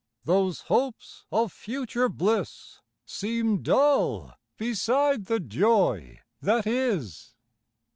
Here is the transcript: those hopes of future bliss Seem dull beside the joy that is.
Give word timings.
those 0.25 0.61
hopes 0.61 1.27
of 1.31 1.51
future 1.51 2.09
bliss 2.09 2.79
Seem 3.05 3.61
dull 3.61 4.33
beside 4.57 5.25
the 5.25 5.39
joy 5.39 6.21
that 6.41 6.65
is. 6.65 7.35